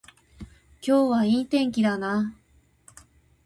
[0.81, 2.33] 今日はいい天気だな